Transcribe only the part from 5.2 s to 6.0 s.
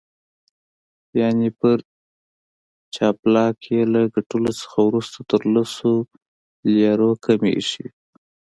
تر لسو